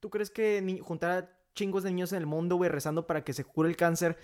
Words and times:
¿Tú 0.00 0.10
crees 0.10 0.30
que 0.30 0.60
ni- 0.62 0.78
juntar 0.80 1.10
a 1.10 1.30
chingos 1.54 1.82
de 1.82 1.90
niños 1.90 2.12
en 2.12 2.18
el 2.18 2.26
mundo, 2.26 2.56
güey, 2.56 2.70
rezando 2.70 3.06
para 3.06 3.22
que 3.22 3.32
se 3.32 3.44
cure 3.44 3.68
el 3.68 3.76
cáncer, 3.76 4.16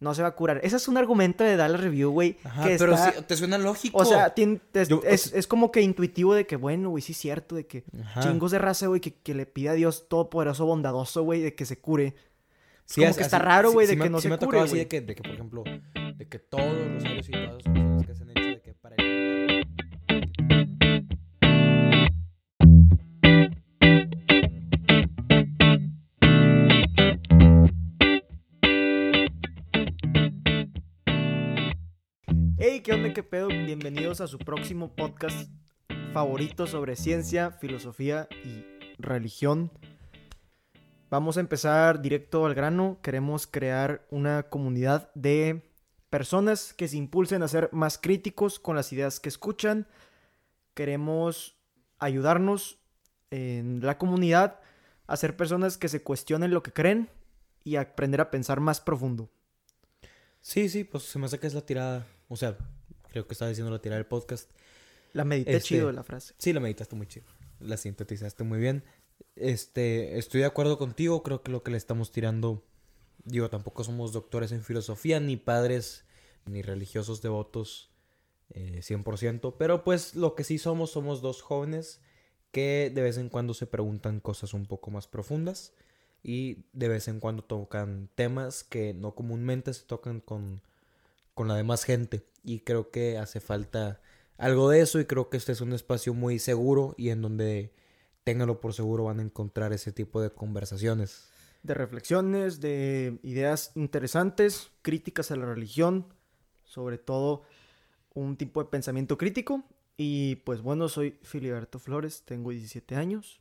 no 0.00 0.14
se 0.14 0.22
va 0.22 0.28
a 0.28 0.34
curar? 0.34 0.60
Ese 0.64 0.76
es 0.76 0.88
un 0.88 0.96
argumento 0.96 1.44
de 1.44 1.56
Dallas 1.56 1.80
Review, 1.80 2.10
güey. 2.10 2.38
Ajá, 2.44 2.64
que 2.66 2.76
pero 2.76 2.94
está- 2.94 3.12
sí, 3.12 3.22
te 3.26 3.36
suena 3.36 3.58
lógico. 3.58 3.98
O 3.98 4.04
sea, 4.04 4.34
es, 4.74 4.88
Yo- 4.88 5.02
es- 5.04 5.32
es 5.32 5.46
como 5.46 5.70
que 5.70 5.80
intuitivo 5.82 6.34
de 6.34 6.46
que, 6.46 6.56
bueno, 6.56 6.90
güey, 6.90 7.02
sí 7.02 7.12
es 7.12 7.18
cierto, 7.18 7.54
de 7.54 7.66
que 7.66 7.84
Ajá. 8.02 8.20
chingos 8.20 8.50
de 8.50 8.58
raza, 8.58 8.86
güey, 8.88 9.00
que, 9.00 9.14
que 9.14 9.34
le 9.34 9.46
pide 9.46 9.68
a 9.70 9.72
Dios 9.74 10.08
todopoderoso, 10.08 10.66
bondadoso, 10.66 11.22
güey, 11.22 11.40
de 11.40 11.54
que 11.54 11.64
se 11.66 11.78
cure. 11.78 12.14
Sí, 12.86 13.02
como 13.02 13.14
que 13.14 13.22
está 13.22 13.38
raro, 13.38 13.68
sí- 13.68 13.74
güey, 13.74 13.86
sí 13.86 13.92
de 13.92 13.96
me- 13.98 14.04
que 14.04 14.10
no 14.10 14.18
sí 14.18 14.22
se 14.22 14.28
me 14.30 14.34
ha 14.34 14.38
cure, 14.38 14.46
tocado 14.48 14.64
así 14.64 14.76
de 14.76 14.88
que, 14.88 15.00
de 15.02 15.14
que, 15.14 15.22
por 15.22 15.32
ejemplo, 15.32 15.62
de 16.16 16.28
que 16.28 16.38
todos 16.40 16.64
los 16.64 17.04
rosarios 17.04 17.62
¿qué 32.82 32.94
onda, 32.94 33.12
qué 33.12 33.22
pedo? 33.22 33.48
Bienvenidos 33.48 34.22
a 34.22 34.26
su 34.26 34.38
próximo 34.38 34.94
podcast 34.94 35.50
favorito 36.14 36.66
sobre 36.66 36.96
ciencia, 36.96 37.50
filosofía 37.50 38.26
y 38.42 38.64
religión. 38.98 39.70
Vamos 41.10 41.36
a 41.36 41.40
empezar 41.40 42.00
directo 42.00 42.46
al 42.46 42.54
grano. 42.54 42.98
Queremos 43.02 43.46
crear 43.46 44.06
una 44.10 44.44
comunidad 44.44 45.12
de 45.14 45.70
personas 46.08 46.72
que 46.72 46.88
se 46.88 46.96
impulsen 46.96 47.42
a 47.42 47.48
ser 47.48 47.68
más 47.70 47.98
críticos 47.98 48.58
con 48.58 48.76
las 48.76 48.92
ideas 48.94 49.20
que 49.20 49.28
escuchan. 49.28 49.86
Queremos 50.72 51.58
ayudarnos 51.98 52.78
en 53.30 53.80
la 53.84 53.98
comunidad 53.98 54.58
a 55.06 55.18
ser 55.18 55.36
personas 55.36 55.76
que 55.76 55.88
se 55.88 56.02
cuestionen 56.02 56.52
lo 56.52 56.62
que 56.62 56.72
creen 56.72 57.10
y 57.62 57.76
aprender 57.76 58.22
a 58.22 58.30
pensar 58.30 58.60
más 58.60 58.80
profundo. 58.80 59.28
Sí, 60.40 60.70
sí, 60.70 60.84
pues 60.84 61.02
se 61.02 61.18
me 61.18 61.26
hace 61.26 61.38
que 61.38 61.46
es 61.46 61.52
la 61.52 61.66
tirada. 61.66 62.06
O 62.28 62.36
sea, 62.36 62.56
creo 63.10 63.26
que 63.26 63.34
estaba 63.34 63.48
diciendo 63.48 63.70
la 63.70 63.80
tirada 63.80 63.98
del 63.98 64.06
podcast. 64.06 64.50
La 65.12 65.24
medité 65.24 65.56
Este- 65.56 65.68
chido 65.68 65.92
la 65.92 66.04
frase. 66.04 66.34
Sí, 66.38 66.52
la 66.52 66.60
meditaste 66.60 66.94
muy 66.96 67.06
chido. 67.06 67.26
La 67.58 67.76
sintetizaste 67.76 68.44
muy 68.44 68.58
bien. 68.58 68.84
Este, 69.36 70.18
estoy 70.18 70.40
de 70.40 70.46
acuerdo 70.46 70.78
contigo. 70.78 71.22
Creo 71.22 71.42
que 71.42 71.50
lo 71.52 71.62
que 71.62 71.70
le 71.70 71.76
estamos 71.76 72.12
tirando. 72.12 72.64
Digo, 73.24 73.50
tampoco 73.50 73.84
somos 73.84 74.12
doctores 74.12 74.52
en 74.52 74.62
filosofía, 74.62 75.20
ni 75.20 75.36
padres, 75.36 76.04
ni 76.46 76.62
religiosos 76.62 77.20
devotos 77.20 77.90
eh, 78.50 78.80
100%. 78.82 79.56
Pero 79.58 79.84
pues 79.84 80.14
lo 80.14 80.34
que 80.34 80.44
sí 80.44 80.58
somos, 80.58 80.90
somos 80.92 81.20
dos 81.20 81.42
jóvenes 81.42 82.00
que 82.50 82.90
de 82.94 83.02
vez 83.02 83.18
en 83.18 83.28
cuando 83.28 83.54
se 83.54 83.66
preguntan 83.66 84.20
cosas 84.20 84.54
un 84.54 84.66
poco 84.66 84.90
más 84.90 85.06
profundas. 85.06 85.74
Y 86.22 86.66
de 86.72 86.88
vez 86.88 87.08
en 87.08 87.18
cuando 87.20 87.42
tocan 87.42 88.08
temas 88.14 88.62
que 88.62 88.92
no 88.94 89.14
comúnmente 89.14 89.72
se 89.72 89.84
tocan 89.84 90.20
con, 90.20 90.60
con 91.40 91.48
la 91.48 91.56
demás 91.56 91.84
gente. 91.84 92.22
Y 92.44 92.60
creo 92.60 92.90
que 92.90 93.16
hace 93.16 93.40
falta 93.40 94.02
algo 94.36 94.68
de 94.68 94.82
eso 94.82 95.00
y 95.00 95.06
creo 95.06 95.30
que 95.30 95.38
este 95.38 95.52
es 95.52 95.62
un 95.62 95.72
espacio 95.72 96.12
muy 96.12 96.38
seguro 96.38 96.94
y 96.98 97.08
en 97.08 97.22
donde 97.22 97.72
ténganlo 98.24 98.60
por 98.60 98.74
seguro 98.74 99.04
van 99.04 99.20
a 99.20 99.22
encontrar 99.22 99.72
ese 99.72 99.90
tipo 99.90 100.20
de 100.20 100.28
conversaciones. 100.28 101.30
de 101.62 101.72
reflexiones, 101.72 102.60
de 102.60 103.20
ideas 103.22 103.72
interesantes, 103.74 104.70
críticas 104.82 105.30
a 105.30 105.36
la 105.36 105.46
religión, 105.46 106.04
sobre 106.64 106.98
todo 106.98 107.44
un 108.12 108.36
tipo 108.36 108.62
de 108.62 108.68
pensamiento 108.68 109.16
crítico. 109.16 109.64
Y 109.96 110.36
pues 110.44 110.60
bueno, 110.60 110.90
soy 110.90 111.16
Filiberto 111.22 111.78
Flores, 111.78 112.22
tengo 112.26 112.50
17 112.50 112.96
años. 112.96 113.40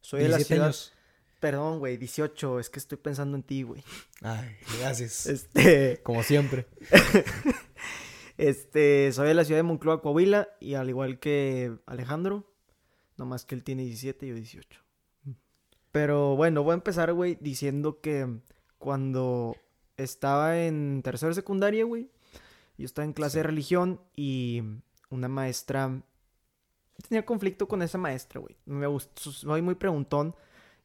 Soy 0.00 0.22
de 0.22 0.28
la 0.28 0.36
17 0.36 0.54
ciudad... 0.54 0.66
años. 0.66 0.92
Perdón, 1.40 1.78
güey, 1.78 1.96
18, 1.96 2.60
es 2.60 2.70
que 2.70 2.78
estoy 2.78 2.98
pensando 2.98 3.36
en 3.36 3.42
ti, 3.42 3.62
güey. 3.62 3.82
Ay, 4.22 4.56
gracias. 4.80 5.26
Este, 5.26 6.00
Como 6.02 6.22
siempre. 6.22 6.66
este, 8.38 9.12
soy 9.12 9.28
de 9.28 9.34
la 9.34 9.44
ciudad 9.44 9.58
de 9.58 9.64
Moncloa, 9.64 10.00
Coahuila, 10.00 10.48
y 10.60 10.74
al 10.74 10.88
igual 10.88 11.18
que 11.18 11.76
Alejandro, 11.86 12.50
nomás 13.16 13.44
que 13.44 13.54
él 13.54 13.64
tiene 13.64 13.84
17 13.84 14.26
y 14.26 14.28
yo 14.30 14.34
18. 14.34 14.80
Pero 15.92 16.36
bueno, 16.36 16.62
voy 16.62 16.72
a 16.72 16.74
empezar, 16.74 17.12
güey, 17.12 17.36
diciendo 17.40 18.00
que 18.00 18.40
cuando 18.78 19.56
estaba 19.96 20.58
en 20.58 21.02
tercera 21.02 21.34
secundaria, 21.34 21.84
güey, 21.84 22.10
yo 22.78 22.86
estaba 22.86 23.04
en 23.04 23.12
clase 23.12 23.38
de 23.38 23.44
religión 23.44 24.00
y 24.14 24.62
una 25.10 25.28
maestra 25.28 26.02
tenía 27.08 27.24
conflicto 27.24 27.68
con 27.68 27.82
esa 27.82 27.98
maestra, 27.98 28.40
güey. 28.40 28.56
Me 28.64 28.86
gustó, 28.86 29.30
soy 29.30 29.62
muy 29.62 29.74
preguntón 29.74 30.34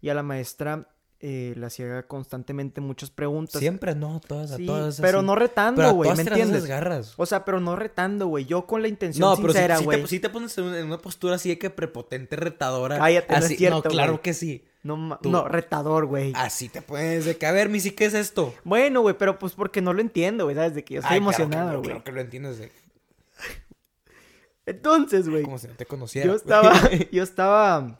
y 0.02 0.10
a 0.10 0.14
la 0.14 0.24
maestra 0.24 0.88
eh, 1.24 1.54
le 1.56 1.66
hacía 1.68 2.02
constantemente 2.08 2.82
muchas 2.82 3.12
preguntas. 3.12 3.60
Siempre 3.60 3.94
no, 3.94 4.20
todas, 4.28 4.52
a 4.54 4.58
Sí, 4.58 4.66
todas. 4.66 5.00
pero 5.00 5.20
así. 5.20 5.28
no 5.28 5.34
Pero 5.34 5.40
retando, 5.46 5.94
güey, 5.94 6.12
¿me 6.16 6.24
entiendes? 6.24 6.66
garras. 6.66 7.14
O 7.18 7.28
sea, 7.28 7.46
pero 7.46 7.60
no 7.60 7.76
retando, 7.76 8.26
güey. 8.26 8.46
Yo 8.46 8.66
con 8.66 8.82
la 8.82 8.88
intención 8.88 9.30
No, 9.30 9.36
pero 9.36 9.50
si, 9.50 9.60
sincera, 9.60 9.78
si 9.78 9.84
güey. 9.84 10.02
te, 10.02 10.08
si 10.08 10.20
te 10.20 10.30
pones 10.30 10.58
en 10.58 10.64
una, 10.88 10.98
postura 10.98 11.36
así 11.36 11.50
de 11.50 11.60
que 11.60 11.70
prepotente, 11.70 12.36
retadora. 12.38 12.98
Cállate, 12.98 13.32
no 13.34 13.38
es 13.40 13.46
así, 13.46 13.56
cierto, 13.58 13.84
claro 13.84 14.14
güey. 14.14 14.22
que 14.24 14.34
sí. 14.34 14.66
No, 14.82 15.20
tú- 15.22 15.30
no, 15.30 15.48
retador, 15.48 16.08
güey. 16.08 16.34
Así 16.36 16.68
te 16.70 16.82
pones 16.82 17.26
de 17.26 17.38
que, 17.38 17.46
a 17.46 17.52
ver, 17.52 17.70
Missy, 17.70 17.92
¿qué 17.92 18.06
es 18.06 18.16
esto? 18.16 18.52
Bueno, 18.64 19.02
güey, 19.02 19.16
pero 19.16 19.38
pues 19.38 19.54
porque 19.54 19.80
no 19.80 19.94
lo 19.94 20.02
entiendo, 20.02 20.46
güey, 20.46 20.56
¿sabes? 20.56 20.74
De 20.74 20.84
que 20.84 20.96
yo 20.96 21.00
estoy 21.02 21.14
Ay, 21.14 21.18
emocionado, 21.20 21.70
güey. 21.74 21.84
Claro 21.84 22.04
que 22.04 22.12
lo 22.14 22.22
entiendes, 22.22 22.58
de- 22.58 22.72
Entonces, 24.66 25.30
güey, 25.30 25.44
como 25.44 25.58
si 25.58 25.68
no 25.68 25.74
te 25.76 25.86
conociera. 25.86 26.28
yo 26.28 26.36
estaba, 26.36 26.74
yo 27.12 27.24
estaba 27.24 28.00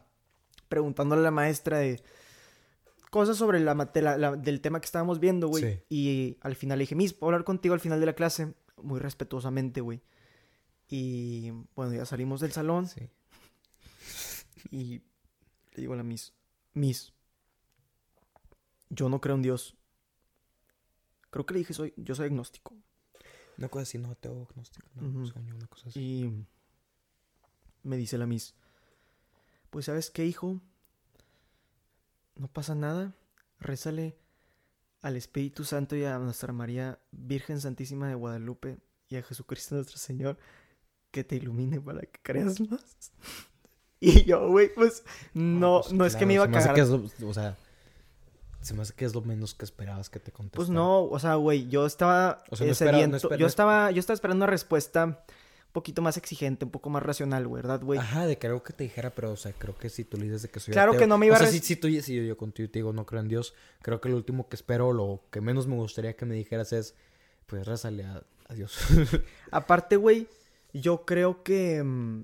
preguntándole 0.72 1.20
a 1.20 1.26
la 1.26 1.32
maestra 1.32 1.78
de 1.78 2.02
cosas 3.12 3.38
sobre 3.38 3.60
la, 3.60 3.76
la- 3.76 4.36
del 4.38 4.62
tema 4.62 4.80
que 4.80 4.86
estábamos 4.86 5.20
viendo, 5.20 5.48
güey. 5.50 5.64
Sí. 5.64 5.80
Y 5.90 6.38
al 6.42 6.56
final 6.56 6.80
le 6.80 6.84
dije, 6.84 6.96
Miss, 6.96 7.14
¿puedo 7.14 7.30
hablar 7.30 7.44
contigo 7.44 7.74
al 7.76 7.80
final 7.82 8.00
de 8.00 8.06
la 8.08 8.14
clase? 8.14 8.54
Muy 8.82 9.00
respetuosamente, 9.00 9.82
güey. 9.82 10.02
Y 10.90 11.52
bueno, 11.76 11.94
ya 11.94 12.06
salimos 12.06 12.40
del 12.42 12.54
salón. 12.54 12.88
Sí. 12.88 13.02
Y 14.72 15.02
le 15.74 15.82
digo 15.82 15.94
a 15.94 15.98
la 15.98 16.04
Miss, 16.04 16.34
Miss, 16.74 17.14
yo 18.90 19.10
no 19.10 19.20
creo 19.22 19.36
en 19.36 19.42
Dios. 19.42 19.76
Creo 21.30 21.46
que 21.46 21.54
le 21.54 21.60
dije, 21.60 21.74
soy, 21.74 21.94
yo 21.98 22.16
soy 22.16 22.26
agnóstico. 22.28 22.76
Una 23.58 23.70
cosa 23.70 23.84
así, 23.84 23.98
no, 23.98 24.16
tengo 24.16 24.48
agnóstico, 24.50 24.88
no, 24.96 25.08
Ujú. 25.08 25.28
sueño, 25.28 25.56
una 25.56 25.68
cosa 25.68 25.90
así. 25.90 26.00
Y 26.00 26.46
me 27.84 27.98
dice 27.98 28.18
la 28.18 28.26
Miss, 28.26 28.56
pues 29.72 29.86
¿sabes 29.86 30.12
qué, 30.12 30.26
hijo? 30.26 30.60
No 32.36 32.48
pasa 32.48 32.76
nada. 32.76 33.14
Rézale 33.60 34.16
al 35.02 35.16
Espíritu 35.16 35.64
Santo 35.64 35.96
y 35.96 36.06
a 36.06 36.18
Nuestra 36.20 36.54
María 36.54 37.00
Virgen 37.12 37.60
Santísima 37.60 38.08
de 38.08 38.16
Guadalupe 38.16 38.78
y 39.10 39.16
a 39.18 39.24
Jesucristo 39.24 39.76
nuestro 39.76 39.98
Señor 39.98 40.38
que 41.12 41.24
te 41.24 41.36
ilumine 41.36 41.82
para 41.82 42.02
que 42.02 42.20
creas 42.22 42.60
más. 42.70 42.84
Y 44.04 44.24
yo, 44.24 44.50
güey, 44.50 44.74
pues 44.74 45.04
no, 45.36 45.82
pues, 45.84 45.94
no 45.94 46.06
es 46.08 46.16
que 46.16 46.26
me 46.26 46.34
iba 46.34 46.46
a 46.46 46.50
cagar. 46.50 46.74
que 46.74 46.82
es 46.82 46.90
lo- 46.90 47.04
o 47.30 47.34
sea, 47.36 47.56
se 48.60 48.74
me 48.74 48.82
hace 48.82 48.94
que 48.96 49.06
es 49.06 49.14
lo 49.14 49.22
menos 49.22 49.54
que 49.54 49.64
esperabas 49.64 50.10
que 50.10 50.20
te 50.20 50.32
contestara. 50.32 50.58
Pues 50.58 50.70
no, 50.72 51.04
o 51.04 51.20
sea, 51.20 51.36
güey, 51.36 51.68
yo 51.70 51.86
estaba 51.86 52.44
O 52.50 52.56
sea, 52.56 52.66
no 52.66 52.74
eh, 52.74 53.08
no 53.08 53.36
yo 53.38 53.46
estaba, 53.46 53.92
yo 53.92 54.00
estaba 54.00 54.16
esperando 54.16 54.44
una 54.44 54.50
respuesta 54.52 55.24
poquito 55.72 56.02
más 56.02 56.18
exigente, 56.18 56.66
un 56.66 56.72
poco 56.72 56.90
más 56.90 57.02
racional, 57.04 57.48
¿verdad, 57.48 57.82
güey? 57.82 58.00
Ajá, 58.00 58.26
de 58.26 58.38
que 58.38 58.48
algo 58.48 58.62
que 58.64 58.74
te 58.74 58.84
dijera, 58.84 59.10
pero, 59.12 59.32
o 59.32 59.38
sea, 59.38 59.54
creo 59.54 59.76
que 59.78 59.90
si 59.90 60.04
tú 60.04 60.18
le 60.18 60.26
dices 60.26 60.42
de 60.44 60.50
que 60.50 60.60
soy 60.60 60.74
Claro 60.74 60.94
ateo- 60.94 61.00
que 61.00 61.08
no 61.08 61.18
me 61.18 61.28
iba 61.28 61.34
o 61.34 61.36
a 61.36 61.40
sea, 61.40 61.48
res- 61.52 61.56
si, 61.62 61.66
si 61.66 61.76
tú, 61.76 61.88
si 62.02 62.16
yo, 62.16 62.24
yo 62.24 62.38
contigo 62.38 62.70
te 62.70 62.80
digo 62.80 62.94
no 62.94 63.06
creo 63.06 63.22
en 63.22 63.28
Dios, 63.28 63.54
creo 63.82 64.00
que 64.02 64.10
lo 64.10 64.16
último 64.18 64.50
que 64.50 64.56
espero, 64.56 64.92
lo 64.94 65.24
que 65.32 65.42
menos 65.42 65.68
me 65.68 65.76
gustaría 65.76 66.16
que 66.16 66.26
me 66.26 66.36
dijeras 66.36 66.74
es, 66.74 66.96
pues, 67.48 67.66
rázale 67.66 68.04
a, 68.06 68.22
a 68.50 68.54
Dios. 68.54 68.78
Aparte, 69.52 69.96
güey, 69.96 70.28
yo 70.74 71.06
creo 71.06 71.44
que. 71.44 71.82
mm, 71.84 72.24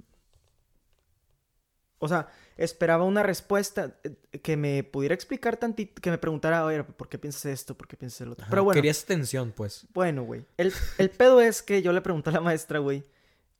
O 1.99 2.07
sea, 2.07 2.27
esperaba 2.57 3.03
una 3.05 3.23
respuesta 3.23 3.97
eh, 4.03 4.15
que 4.43 4.55
me 4.55 4.83
pudiera 4.83 5.15
explicar 5.15 5.57
tantito, 5.57 5.99
que 6.01 6.11
me 6.11 6.17
preguntara, 6.19 6.63
oye, 6.63 6.83
¿por 6.83 7.09
qué 7.09 7.17
piensas 7.17 7.45
esto? 7.45 7.75
¿Por 7.75 7.87
qué 7.87 7.97
piensas 7.97 8.21
el 8.21 8.31
otro? 8.33 8.43
Ajá, 8.43 8.51
Pero 8.51 8.63
bueno, 8.65 8.75
Querías 8.77 9.01
atención, 9.03 9.51
pues. 9.55 9.87
bueno, 9.93 10.23
güey. 10.23 10.45
El, 10.57 10.71
el 10.99 11.09
pedo 11.09 11.41
es 11.41 11.63
que 11.63 11.81
yo 11.81 11.91
le 11.93 12.01
pregunté 12.01 12.29
a 12.29 12.33
la 12.33 12.41
maestra, 12.41 12.79
güey. 12.79 13.03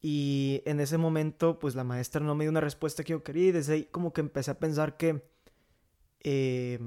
Y 0.02 0.62
en 0.66 0.80
ese 0.80 0.98
momento, 0.98 1.60
pues 1.60 1.76
la 1.76 1.84
maestra 1.84 2.22
no 2.22 2.36
me 2.36 2.44
dio 2.44 2.52
una 2.52 2.62
respuesta 2.62 3.04
que 3.04 3.12
yo 3.12 3.24
quería. 3.24 3.48
Y 3.48 3.52
desde 3.52 3.74
ahí, 3.74 3.84
como 3.86 4.14
que 4.14 4.22
empecé 4.22 4.52
a 4.52 4.60
pensar 4.60 4.98
que. 4.98 5.24
eh, 6.22 6.80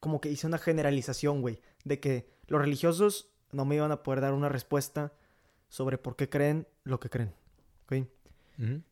como 0.00 0.20
que 0.20 0.30
hice 0.30 0.46
una 0.46 0.58
generalización, 0.58 1.40
güey. 1.40 1.60
De 1.84 1.98
que 1.98 2.28
los 2.46 2.60
religiosos 2.60 3.30
no 3.52 3.64
me 3.64 3.76
iban 3.76 3.90
a 3.90 4.02
poder 4.02 4.20
dar 4.20 4.34
una 4.34 4.50
respuesta 4.50 5.14
sobre 5.68 5.96
por 5.96 6.14
qué 6.14 6.28
creen 6.28 6.68
lo 6.84 7.00
que 7.00 7.08
creen. 7.08 7.32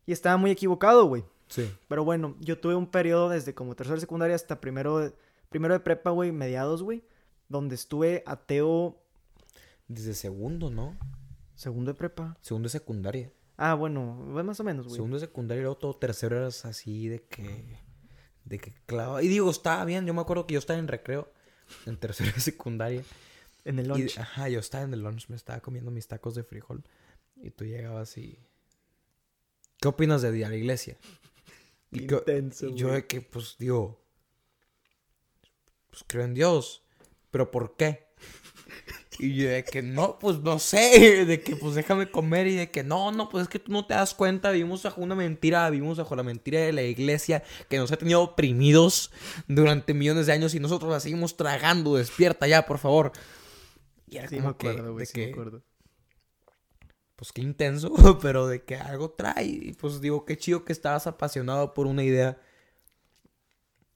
Y 0.05 0.11
estaba 0.11 0.35
muy 0.37 0.51
equivocado, 0.51 1.05
güey. 1.05 1.23
Sí. 1.47 1.71
Pero 1.87 2.03
bueno, 2.03 2.35
yo 2.41 2.59
tuve 2.59 2.75
un 2.75 2.87
periodo 2.87 3.29
desde 3.29 3.53
como 3.53 3.75
tercera 3.75 3.99
secundaria 3.99 4.35
hasta 4.35 4.59
primero 4.59 4.97
de, 4.97 5.13
primero 5.49 5.73
de 5.73 5.79
prepa, 5.79 6.09
güey, 6.09 6.31
mediados, 6.31 6.83
güey. 6.83 7.03
Donde 7.47 7.75
estuve 7.75 8.23
ateo 8.25 8.99
Desde 9.87 10.15
segundo, 10.15 10.69
¿no? 10.69 10.97
segundo 11.55 11.91
de 11.91 11.97
prepa. 11.97 12.35
Segundo 12.41 12.65
de 12.65 12.71
secundaria. 12.71 13.31
Ah, 13.65 13.75
bueno, 13.75 14.03
más 14.15 14.59
o 14.59 14.63
menos, 14.65 14.87
güey. 14.87 14.95
Segundo 14.97 15.15
de 15.17 15.25
secundaria 15.25 15.61
y 15.61 15.63
luego 15.63 15.77
todo 15.77 15.95
tercero 15.95 16.35
eras 16.37 16.65
así 16.65 17.07
de 17.07 17.23
que... 17.23 17.77
De 18.43 18.59
que 18.59 18.73
clavaba. 18.85 19.23
Y 19.23 19.29
digo, 19.29 19.49
estaba 19.49 19.85
bien. 19.85 20.05
Yo 20.05 20.13
me 20.13 20.19
acuerdo 20.19 20.45
que 20.45 20.53
yo 20.55 20.59
estaba 20.59 20.77
en 20.79 20.89
recreo. 20.89 21.31
En 21.85 21.95
tercera 21.97 22.31
de 22.33 22.41
secundaria. 22.41 23.03
En 23.63 23.79
el 23.79 23.85
Y, 23.85 23.89
lunch. 23.89 24.17
ajá, 24.17 24.49
yo 24.49 24.59
estaba 24.59 24.83
en 24.83 24.93
el 24.93 24.99
lunch. 25.01 25.29
Me 25.29 25.37
estaba 25.37 25.61
comiendo 25.61 25.91
mis 25.91 26.07
tacos 26.09 26.35
de 26.35 26.43
frijol. 26.43 26.83
Y 27.37 27.51
tú 27.51 27.63
llegabas 27.63 28.17
y... 28.17 28.37
¿Qué 29.79 29.87
opinas 29.87 30.21
de 30.21 30.37
ir 30.37 30.43
a 30.45 30.49
la 30.49 30.55
iglesia? 30.57 30.97
Y, 31.91 32.05
que- 32.05 32.15
Intenso, 32.15 32.67
y 32.67 32.75
yo 32.75 32.91
de 32.91 33.07
que, 33.07 33.21
pues, 33.21 33.55
digo... 33.57 34.03
Pues 35.89 36.03
creo 36.05 36.25
en 36.25 36.33
Dios. 36.33 36.83
¿Pero 37.31 37.49
por 37.49 37.77
qué? 37.77 38.07
Y 39.19 39.35
yo 39.35 39.47
de 39.49 39.63
que 39.63 39.83
no, 39.83 40.17
pues 40.19 40.39
no 40.39 40.57
sé, 40.59 41.25
de 41.25 41.43
que 41.43 41.55
pues 41.55 41.75
déjame 41.75 42.09
comer 42.09 42.47
y 42.47 42.55
de 42.55 42.71
que 42.71 42.83
no, 42.83 43.11
no, 43.11 43.29
pues 43.29 43.43
es 43.43 43.47
que 43.49 43.59
tú 43.59 43.71
no 43.71 43.85
te 43.85 43.93
das 43.93 44.13
cuenta, 44.15 44.49
vivimos 44.51 44.81
bajo 44.83 45.01
una 45.01 45.13
mentira, 45.15 45.69
vivimos 45.69 45.97
bajo 45.99 46.15
la 46.15 46.23
mentira 46.23 46.59
de 46.61 46.73
la 46.73 46.81
iglesia 46.81 47.43
que 47.69 47.77
nos 47.77 47.91
ha 47.91 47.97
tenido 47.97 48.21
oprimidos 48.21 49.11
durante 49.47 49.93
millones 49.93 50.25
de 50.25 50.33
años 50.33 50.55
y 50.55 50.59
nosotros 50.59 50.91
la 50.91 50.99
seguimos 50.99 51.37
tragando, 51.37 51.95
despierta 51.95 52.47
ya, 52.47 52.65
por 52.65 52.79
favor. 52.79 53.11
Y 54.07 54.17
era 54.17 54.29
Sí, 54.29 54.41
me 54.41 54.47
como 54.47 54.57
que, 54.57 54.67
acuerdo, 54.73 54.93
güey, 54.93 55.07
me 55.13 55.23
que, 55.25 55.25
acuerdo. 55.25 55.63
pues 57.15 57.31
qué 57.31 57.41
intenso, 57.41 57.91
pero 58.21 58.47
de 58.47 58.63
que 58.63 58.75
algo 58.75 59.11
trae, 59.11 59.45
y 59.45 59.73
pues 59.73 60.01
digo, 60.01 60.25
qué 60.25 60.37
chido 60.37 60.65
que 60.65 60.73
estabas 60.73 61.07
apasionado 61.07 61.73
por 61.73 61.87
una 61.87 62.03
idea 62.03 62.39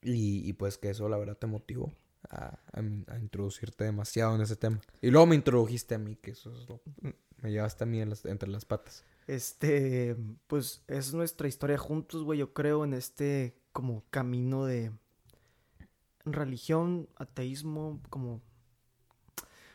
y, 0.01 0.47
y 0.47 0.53
pues 0.53 0.77
que 0.77 0.89
eso 0.91 1.09
la 1.09 1.17
verdad 1.17 1.37
te 1.37 1.47
motivó 1.47 1.93
a, 2.29 2.59
a- 2.71 3.13
a 3.13 3.19
introducirte 3.19 3.83
demasiado 3.83 4.35
en 4.35 4.41
ese 4.41 4.55
tema. 4.55 4.79
Y 5.01 5.09
luego 5.11 5.25
me 5.27 5.35
introdujiste 5.35 5.95
a 5.95 5.97
mí, 5.97 6.15
que 6.15 6.31
eso 6.31 6.51
es 6.51 6.67
lo... 6.69 6.81
Me 7.41 7.51
llevaste 7.51 7.83
a 7.83 7.87
mí 7.87 8.01
en 8.01 8.09
las- 8.09 8.25
entre 8.25 8.49
las 8.49 8.65
patas. 8.65 9.03
Este, 9.27 10.15
pues 10.47 10.83
es 10.87 11.13
nuestra 11.13 11.47
historia 11.47 11.77
juntos, 11.77 12.23
güey, 12.23 12.39
yo 12.39 12.53
creo, 12.53 12.83
en 12.85 12.93
este 12.93 13.55
como 13.73 14.03
camino 14.09 14.65
de 14.65 14.91
religión, 16.25 17.07
ateísmo, 17.15 18.01
como 18.09 18.41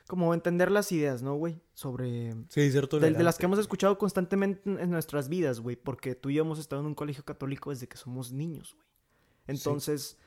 como 0.08 0.34
entender 0.34 0.70
las 0.70 0.93
ideas, 0.93 1.22
¿no, 1.22 1.37
güey? 1.37 1.58
Sobre 1.72 2.34
Sí, 2.50 2.70
cierto. 2.70 3.00
de, 3.00 3.12
de 3.12 3.22
las 3.22 3.38
que 3.38 3.46
hemos 3.46 3.58
escuchado 3.58 3.96
constantemente 3.96 4.60
en, 4.69 4.78
en 4.78 4.90
nuestras 4.90 5.31
vidas, 5.31 5.60
güey, 5.60 5.76
porque 5.76 6.14
tú 6.14 6.28
y 6.28 6.34
yo 6.34 6.43
hemos 6.43 6.58
estado 6.58 6.82
en 6.82 6.88
un 6.88 6.94
colegio 6.94 7.25
católico 7.25 7.70
desde 7.70 7.88
que 7.88 7.96
somos 7.96 8.31
niños, 8.31 8.75
güey. 8.75 8.87
Entonces, 9.46 10.19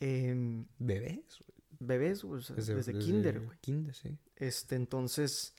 em, 0.00 0.66
¿Bebés? 0.78 1.42
bebés, 1.80 2.24
o 2.24 2.40
sea, 2.40 2.56
desde, 2.56 2.92
kinder, 2.98 3.40
güey. 3.40 3.58
Kinder, 3.60 3.94
sí. 3.94 4.18
Este, 4.36 4.74
entonces, 4.74 5.54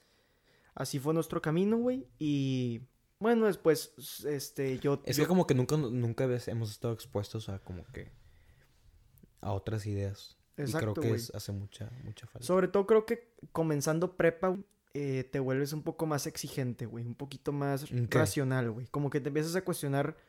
así 0.76 1.00
fue 1.00 1.14
nuestro 1.14 1.42
camino, 1.42 1.78
güey. 1.78 2.06
Y 2.18 2.82
bueno, 3.20 3.46
después, 3.46 3.94
este, 4.26 4.80
yo. 4.80 5.02
Es 5.06 5.18
yo- 5.18 5.24
que 5.24 5.28
como 5.28 5.48
que 5.48 5.56
nunca, 5.56 5.78
nunca 5.78 6.26
hemos 6.48 6.72
estado 6.72 6.94
expuestos 6.94 7.48
a 7.50 7.60
como 7.60 7.86
que... 7.88 8.12
A 9.42 9.54
otras 9.54 9.86
ideas. 9.86 10.38
y 10.58 10.70
creo 10.74 10.94
que 10.94 11.14
es- 11.14 11.34
hace 11.34 11.54
mucha, 11.54 11.90
mucha 12.04 12.28
falta. 12.28 12.46
Sobre 12.46 12.68
todo 12.68 12.86
creo 12.86 13.06
que 13.06 13.32
comenzando 13.54 14.18
prepa, 14.18 14.58
eh, 14.94 15.24
te 15.24 15.40
vuelves 15.40 15.72
un 15.72 15.84
poco 15.84 16.06
más 16.06 16.28
exigente, 16.28 16.86
güey. 16.86 17.06
Un 17.06 17.16
poquito 17.16 17.54
más 17.54 17.86
racional, 18.10 18.72
güey. 18.72 18.88
Como 18.88 19.10
que 19.10 19.22
te 19.22 19.30
empiezas 19.30 19.56
a 19.56 19.64
cuestionar, 19.64 20.18
eh, 20.18 20.22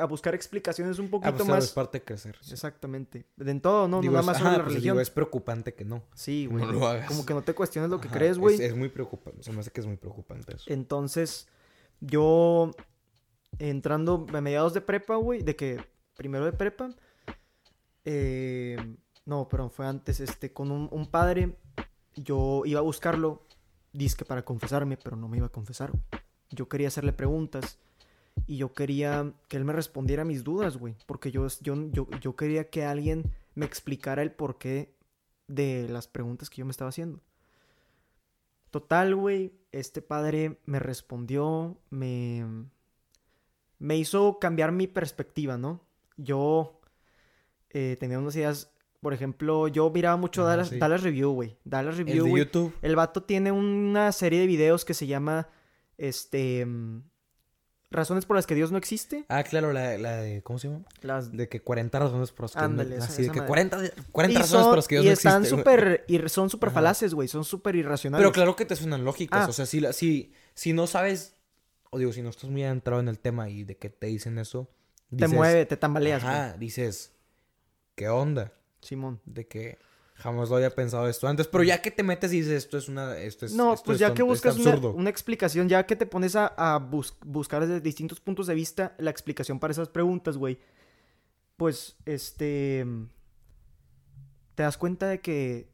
a 0.00 0.04
buscar 0.06 0.34
explicaciones 0.34 0.98
un 0.98 1.06
Ah, 1.06 1.10
poquito 1.10 1.32
pues, 1.34 1.44
claro, 1.44 1.58
es 1.58 1.64
más. 1.66 1.72
parte 1.72 1.98
de 1.98 2.04
crecer. 2.04 2.36
sí. 2.40 2.52
Exactamente. 2.52 3.26
De 3.36 3.50
en 3.50 3.60
todo, 3.60 3.86
¿no? 3.88 4.00
Digo, 4.00 4.12
no 4.12 4.18
nada 4.20 4.26
más 4.32 4.38
sobre 4.38 4.50
la 4.50 4.56
pues, 4.58 4.68
religión. 4.74 4.94
digo, 4.96 5.00
es 5.00 5.10
preocupante 5.10 5.74
que 5.74 5.84
no. 5.84 6.02
Sí, 6.14 6.48
no 6.50 6.58
güey. 6.58 6.72
lo 6.72 6.86
hagas. 6.86 7.06
Como 7.06 7.24
que 7.24 7.34
no 7.34 7.42
te 7.42 7.54
cuestiones 7.54 7.90
lo 7.90 8.00
que 8.00 8.08
crees, 8.08 8.32
es- 8.32 8.38
güey. 8.38 8.60
Es, 8.60 8.74
muy 8.76 8.88
preocupante. 8.88 9.42
Se 9.42 9.52
me 9.52 9.60
hace 9.60 9.70
que 9.70 9.80
es 9.80 9.86
muy 9.86 9.96
preocupante 9.96 10.56
eso. 10.56 10.64
Entonces, 10.72 11.46
yo 12.00 12.70
entrando 13.58 14.26
a 14.34 14.40
mediados 14.40 14.74
de 14.74 14.80
prepa, 14.80 15.16
güey, 15.16 15.42
de 15.42 15.54
que 15.56 15.80
primero 16.16 16.44
de 16.44 16.52
prepa, 16.52 16.90
eh, 18.04 18.76
no, 19.26 19.48
perdón, 19.48 19.70
fue 19.70 19.86
antes, 19.86 20.20
este, 20.20 20.52
con 20.52 20.70
un, 20.70 20.88
un 20.90 21.06
padre, 21.10 21.56
yo 22.16 22.62
iba 22.64 22.80
a 22.80 22.82
buscarlo, 22.82 23.46
disque 23.92 24.24
para 24.24 24.44
confesarme, 24.44 24.96
pero 24.96 25.16
no 25.16 25.28
me 25.28 25.36
iba 25.36 25.46
a 25.46 25.50
confesar. 25.52 25.92
Yo 26.50 26.68
quería 26.68 26.88
hacerle 26.88 27.12
preguntas 27.12 27.78
y 28.46 28.56
yo 28.56 28.72
quería 28.72 29.32
que 29.48 29.56
él 29.56 29.64
me 29.64 29.72
respondiera 29.72 30.22
a 30.22 30.24
mis 30.24 30.44
dudas, 30.44 30.76
güey, 30.76 30.96
porque 31.06 31.30
yo, 31.30 31.46
yo, 31.60 31.90
yo, 31.90 32.08
yo 32.20 32.36
quería 32.36 32.70
que 32.70 32.84
alguien 32.84 33.32
me 33.54 33.66
explicara 33.66 34.22
el 34.22 34.32
porqué 34.32 34.94
de 35.48 35.88
las 35.88 36.08
preguntas 36.08 36.50
que 36.50 36.58
yo 36.58 36.64
me 36.64 36.70
estaba 36.70 36.90
haciendo. 36.90 37.20
Total, 38.70 39.14
güey, 39.14 39.52
este 39.72 40.02
padre 40.02 40.58
me 40.66 40.78
respondió, 40.78 41.78
me, 41.90 42.44
me 43.78 43.96
hizo 43.96 44.38
cambiar 44.38 44.72
mi 44.72 44.86
perspectiva, 44.86 45.56
¿no? 45.56 45.80
Yo 46.16 46.80
eh, 47.70 47.96
tenía 47.98 48.18
unas 48.18 48.36
ideas, 48.36 48.70
por 49.00 49.14
ejemplo, 49.14 49.68
yo 49.68 49.90
miraba 49.90 50.16
mucho 50.16 50.42
Ajá, 50.42 50.50
Dallas, 50.50 50.68
sí. 50.68 50.78
Dallas 50.78 51.02
Review, 51.02 51.32
güey. 51.32 51.56
Dallas 51.64 51.98
El 51.98 52.06
Review, 52.06 52.24
de 52.24 52.30
güey. 52.30 52.44
YouTube. 52.44 52.74
El 52.82 52.96
vato 52.96 53.22
tiene 53.22 53.52
una 53.52 54.12
serie 54.12 54.40
de 54.40 54.46
videos 54.46 54.84
que 54.84 54.94
se 54.94 55.06
llama, 55.06 55.48
este, 55.96 56.66
Razones 57.90 58.26
por 58.26 58.36
las 58.36 58.46
que 58.46 58.54
Dios 58.54 58.70
no 58.70 58.76
existe. 58.76 59.24
Ah, 59.28 59.42
claro, 59.42 59.72
la, 59.72 59.96
la 59.96 60.16
de... 60.18 60.42
¿Cómo 60.42 60.58
se 60.58 60.68
llama? 60.68 60.84
Las 61.00 61.32
De 61.32 61.48
que 61.48 61.62
40 61.62 61.98
razones 61.98 62.32
por 62.32 62.44
las 62.44 62.52
que... 62.52 62.58
Ándale, 62.58 62.98
no, 62.98 63.04
así 63.04 63.22
de 63.22 63.30
que 63.30 63.36
madre. 63.38 63.46
40, 63.48 63.78
de- 63.78 63.92
40 64.12 64.38
y 64.38 64.42
razones 64.42 64.62
son- 64.62 64.70
por 64.70 64.76
las 64.78 64.88
que 64.88 64.94
Dios 65.00 65.04
no 65.24 65.30
existe. 65.30 65.44
súper, 65.56 66.04
y 66.06 66.28
son 66.28 66.50
súper 66.50 66.70
falaces, 66.70 67.14
güey. 67.14 67.28
Son 67.28 67.44
súper 67.44 67.76
irracionales. 67.76 68.22
Pero 68.22 68.32
claro 68.32 68.56
que 68.56 68.66
te 68.66 68.76
suenan 68.76 69.04
lógicas. 69.04 69.46
Ah. 69.46 69.48
O 69.48 69.52
sea, 69.52 69.64
si, 69.64 69.82
si, 69.92 70.32
si 70.54 70.72
no 70.74 70.86
sabes... 70.86 71.34
O 71.90 71.98
digo, 71.98 72.12
si 72.12 72.20
no 72.20 72.28
estás 72.28 72.50
muy 72.50 72.62
adentrado 72.62 73.00
en 73.00 73.08
el 73.08 73.18
tema 73.18 73.48
y 73.48 73.64
de 73.64 73.78
que 73.78 73.88
te 73.88 74.08
dicen 74.08 74.38
eso... 74.38 74.68
te 75.08 75.16
dices, 75.16 75.32
mueve, 75.32 75.64
te 75.64 75.76
tambaleas. 75.78 76.22
Ajá, 76.22 76.56
dices... 76.58 77.12
¿Qué 77.94 78.08
onda? 78.10 78.52
Simón. 78.82 79.20
De 79.24 79.46
que 79.48 79.78
jamás 80.18 80.48
lo 80.50 80.56
había 80.56 80.70
pensado 80.70 81.08
esto 81.08 81.26
antes. 81.28 81.46
Pero 81.46 81.64
ya 81.64 81.80
que 81.80 81.90
te 81.90 82.02
metes 82.02 82.32
y 82.32 82.38
dices, 82.40 82.52
esto 82.64 82.76
es 82.76 82.88
una... 82.88 83.16
Esto 83.18 83.46
es, 83.46 83.52
No, 83.54 83.72
esto 83.74 83.84
pues 83.86 83.96
es 83.96 84.00
ya 84.00 84.14
que 84.14 84.22
buscas 84.22 84.56
una, 84.58 85.08
explicación, 85.10 85.68
ya 85.68 85.86
que 85.86 85.96
te 85.96 86.06
pones 86.06 86.36
a, 86.36 86.48
a 86.56 86.78
bus- 86.78 87.16
buscar 87.24 87.66
desde 87.66 87.80
distintos 87.80 88.20
puntos 88.20 88.46
de 88.46 88.54
vista 88.54 88.94
la 88.98 89.10
explicación 89.10 89.58
para 89.60 89.72
esas 89.72 89.88
preguntas, 89.88 90.36
güey, 90.36 90.58
pues, 91.56 91.96
este, 92.04 92.84
te 94.54 94.62
das 94.62 94.76
cuenta 94.76 95.06
de 95.08 95.20
que 95.20 95.70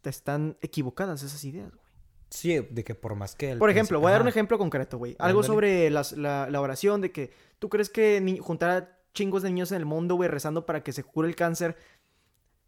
te 0.00 0.10
están 0.10 0.56
equivocadas 0.60 1.22
esas 1.22 1.42
ideas, 1.44 1.70
güey. 1.74 1.86
Sí, 2.30 2.58
de 2.58 2.82
que 2.84 2.94
por 2.94 3.14
más 3.14 3.34
que... 3.34 3.52
el 3.52 3.58
Por 3.58 3.70
ejemplo, 3.70 4.00
voy 4.00 4.08
a 4.08 4.12
dar 4.12 4.22
un 4.22 4.28
ejemplo 4.28 4.58
concreto, 4.58 4.98
güey. 4.98 5.14
Algo 5.18 5.40
Ándale. 5.40 5.46
sobre 5.54 5.90
las- 5.90 6.12
la, 6.12 6.48
la 6.50 6.60
oración, 6.60 7.00
de 7.00 7.12
que 7.12 7.30
tú 7.58 7.68
crees 7.68 7.88
que 7.88 8.38
juntar 8.42 8.70
a 8.70 8.98
chingos 9.14 9.42
de 9.42 9.50
niños 9.50 9.70
en 9.70 9.78
el 9.78 9.84
mundo, 9.86 10.16
güey, 10.16 10.28
rezando 10.28 10.66
para 10.66 10.82
que 10.82 10.92
se 10.92 11.04
cure 11.04 11.28
el 11.28 11.36
cáncer, 11.36 11.76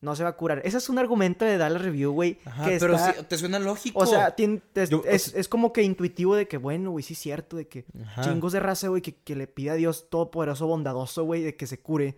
no 0.00 0.15
se 0.15 0.23
va 0.23 0.31
a 0.31 0.37
curar. 0.37 0.62
Ese 0.65 0.79
es 0.79 0.89
un 0.89 0.99
argumento 0.99 1.44
de 1.44 1.58
Dallas 1.58 1.82
Review, 1.82 2.13
güey. 2.13 2.39
Ajá, 2.44 2.65
que 2.69 2.79
pero 2.79 2.94
está- 2.94 3.13
sí, 3.15 3.22
te 3.29 3.37
suena 3.39 3.58
lógico. 3.58 3.99
O 3.99 4.06
sea, 4.06 4.37
tien- 4.37 4.63
te- 4.72 4.87
Yo- 4.87 5.03
es, 5.06 5.34
es 5.34 5.49
como 5.49 5.72
que 5.72 5.82
intuitivo 5.82 6.37
de 6.37 6.46
que, 6.46 6.56
bueno, 6.56 6.91
güey, 6.93 7.03
sí 7.03 7.15
es 7.15 7.19
cierto, 7.19 7.56
de 7.56 7.67
que 7.69 7.84
Ajá. 8.05 8.22
chingos 8.22 8.53
de 8.53 8.61
raza, 8.61 8.89
güey, 8.89 9.03
que, 9.03 9.17
que 9.17 9.34
le 9.34 9.46
pide 9.49 9.70
a 9.70 9.75
Dios 9.75 10.08
todopoderoso, 10.08 10.67
bondadoso, 10.67 11.25
güey, 11.25 11.43
de 11.43 11.56
que 11.56 11.67
se 11.67 11.81
cure. 11.81 12.17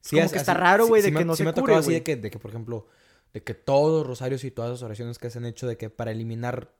Sí, 0.00 0.16
como 0.16 0.26
es- 0.26 0.32
que 0.32 0.38
está 0.38 0.54
raro, 0.54 0.86
güey, 0.86 1.02
sí 1.02 1.10
de 1.10 1.18
que 1.18 1.24
no 1.24 1.36
se 1.36 1.44
me 1.44 1.52
cure, 1.52 1.62
tocado 1.62 1.78
así 1.80 1.92
de 1.92 2.02
que, 2.02 2.16
de 2.16 2.30
que, 2.30 2.38
por 2.38 2.50
ejemplo, 2.50 2.86
de 3.34 3.42
que 3.42 3.54
todos 3.54 3.98
los 4.00 4.06
rosarios 4.06 4.42
y 4.44 4.50
todas 4.50 4.70
las 4.70 4.82
oraciones 4.82 5.18
que 5.18 5.30
se 5.30 5.38
han 5.38 5.44
hecho 5.46 5.66
de 5.66 5.76
que 5.76 5.90
para 5.90 6.10
eliminar, 6.12 6.72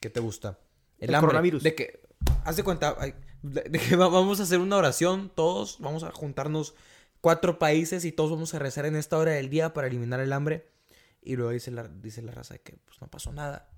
¿qué 0.00 0.10
te 0.10 0.20
gusta? 0.20 0.58
El 0.98 1.18
coronavirus. 1.18 1.62
De 1.62 1.74
que, 1.74 2.00
haz 2.44 2.56
de 2.56 2.62
cuenta, 2.62 2.96
de, 3.42 3.62
que 3.78 3.96
va- 3.96 4.08
vamos 4.08 4.38
a 4.38 4.44
hacer 4.44 4.60
una 4.60 4.76
oración, 4.76 5.30
todos 5.34 5.78
vamos 5.80 6.04
a 6.04 6.12
juntarnos 6.12 6.74
cuatro 7.22 7.58
países 7.58 8.04
y 8.04 8.12
todos 8.12 8.32
vamos 8.32 8.52
a 8.52 8.58
rezar 8.58 8.84
en 8.84 8.96
esta 8.96 9.16
hora 9.16 9.30
del 9.30 9.48
día 9.48 9.72
para 9.72 9.86
eliminar 9.86 10.20
el 10.20 10.34
hambre. 10.34 10.68
Y 11.22 11.36
luego 11.36 11.52
dice 11.52 11.70
la, 11.70 11.88
dice 11.88 12.20
la 12.20 12.32
raza 12.32 12.54
de 12.54 12.60
que 12.60 12.76
pues 12.84 13.00
no 13.00 13.08
pasó 13.08 13.32
nada. 13.32 13.70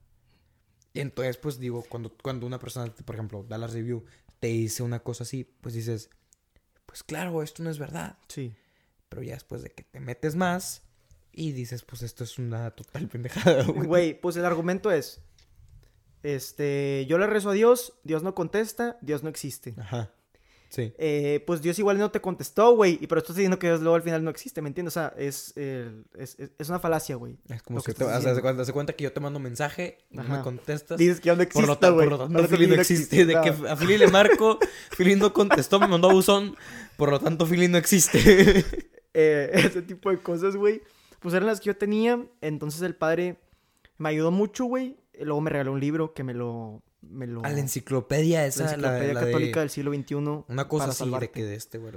Y 0.93 1.01
entonces, 1.01 1.37
pues 1.37 1.59
digo, 1.61 1.85
cuando, 1.89 2.17
cuando 2.17 2.47
una 2.47 2.59
persona, 2.59 2.93
por 3.05 3.15
ejemplo, 3.15 3.45
da 3.45 3.59
la 3.59 3.67
review, 3.67 4.05
te 4.41 4.49
dice 4.49 4.83
una 4.83 5.01
cosa 5.01 5.25
así, 5.25 5.45
pues 5.45 5.75
dices, 5.75 6.11
pues 6.87 7.03
claro, 7.03 7.43
esto 7.43 7.63
no 7.63 7.71
es 7.71 7.79
verdad. 7.79 8.19
Sí. 8.29 8.55
Pero 9.09 9.23
ya 9.23 9.35
después 9.35 9.63
de 9.63 9.71
que 9.71 9.85
te 9.85 10.01
metes 10.01 10.37
más 10.37 10.83
y 11.33 11.53
dices, 11.53 11.83
pues 11.83 12.03
esto 12.03 12.25
es 12.25 12.39
una 12.39 12.71
total 12.71 13.09
pendejada, 13.09 13.65
güey. 13.67 13.87
Güey, 13.87 14.21
pues 14.21 14.37
el 14.37 14.45
argumento 14.47 14.91
es, 14.91 15.21
este, 16.23 17.05
yo 17.09 17.19
le 17.19 17.27
rezo 17.27 17.51
a 17.51 17.53
Dios, 17.53 17.99
Dios 18.05 18.23
no 18.23 18.35
contesta, 18.35 18.97
Dios 19.03 19.23
no 19.23 19.29
existe. 19.29 19.75
Ajá. 19.77 20.15
Sí. 20.75 20.93
Eh, 20.99 21.43
pues 21.47 21.63
Dios 21.63 21.79
igual 21.79 21.99
no 21.99 22.11
te 22.11 22.21
contestó, 22.21 22.75
güey, 22.75 22.99
y 23.01 23.07
pero 23.07 23.21
estás 23.21 23.37
diciendo 23.37 23.59
que 23.59 23.69
Dios 23.69 23.81
luego 23.81 23.95
al 23.97 24.03
final 24.03 24.25
no 24.25 24.31
existe, 24.31 24.61
¿me 24.61 24.69
entiendes? 24.69 24.97
O 24.97 25.01
sea, 25.01 25.15
es, 25.17 25.53
el- 25.57 26.05
es, 26.19 26.37
es- 26.59 26.69
una 26.69 26.81
falacia, 26.81 27.15
güey. 27.17 27.37
Es 27.49 27.63
como 27.63 27.79
si 27.81 27.87
que 27.87 27.95
te 27.95 28.05
de 28.05 28.17
diciendo. 28.17 28.73
cuenta, 28.73 28.93
que 28.93 29.05
yo 29.05 29.13
te 29.13 29.21
mando 29.21 29.37
un 29.39 29.45
mensaje, 29.45 29.99
no 30.11 30.25
me 30.25 30.41
contestas. 30.43 30.99
Dices 30.99 31.21
que 31.21 31.27
ya 31.27 31.37
no 31.37 31.43
existe, 31.43 31.61
por 31.67 31.69
lo, 31.69 31.97
por 31.97 32.07
lo 32.11 32.19
tanto, 32.19 32.37
Ahora 32.39 32.49
Fili 32.49 32.67
no 32.67 32.75
existe. 32.75 33.25
De 33.25 33.41
que 33.41 33.53
No. 33.53 33.69
a 33.69 33.77
Fili 33.77 33.99
le 33.99 34.09
marco, 34.09 34.59
Fili 34.91 35.15
no 35.17 35.33
contestó, 35.33 35.79
me 35.79 35.87
mandó 35.87 36.11
a 36.11 36.13
buzón. 36.13 36.57
Por 36.97 37.11
lo 37.11 37.21
tanto, 37.21 37.47
Fili 37.47 37.69
no 37.69 37.79
existe. 37.79 38.19
eh, 39.15 39.51
ese 39.55 39.83
tipo 39.83 40.11
de 40.11 40.19
cosas, 40.19 40.57
güey. 40.57 40.83
Pues 41.21 41.35
eran 41.35 41.47
las 41.47 41.61
que 41.61 41.67
yo 41.67 41.77
tenía. 41.77 42.25
Entonces 42.41 42.83
el 42.83 42.95
padre 42.97 43.37
me 43.99 44.09
ayudó 44.09 44.31
mucho, 44.31 44.65
güey. 44.65 44.97
Luego 45.21 45.41
me 45.41 45.51
regaló 45.51 45.73
un 45.73 45.81
libro 45.81 46.13
que 46.15 46.25
me 46.25 46.35
lo... 46.35 46.83
Me 47.11 47.27
lo 47.27 47.45
a 47.45 47.51
la 47.51 47.59
enciclopedia 47.59 48.47
esa, 48.47 48.65
la, 48.65 48.71
enciclopedia 48.73 49.15
la 49.15 49.21
de- 49.21 49.27
católica 49.27 49.61
del 49.61 49.71
siglo 49.71 49.93
XXI. 49.93 50.15
Una 50.49 50.69
cosa 50.69 50.85
así 50.87 50.93
de 51.05 51.11
salvarte. 51.11 51.31
que 51.31 51.45
de 51.45 51.55
este, 51.55 51.79
güey. 51.79 51.93